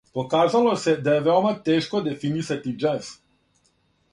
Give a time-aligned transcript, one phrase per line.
[0.17, 3.13] Показало се да је веома тешко дефинисати џез...